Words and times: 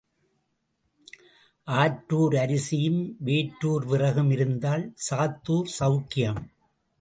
ஆற்றுார் 1.67 2.35
அரிசியும் 2.35 3.17
வேற்றூர் 3.25 3.85
விறகும் 3.85 4.31
இருந்தால் 4.31 4.93
சாத்தூர் 5.09 5.71
செளக்கியம். 5.79 6.41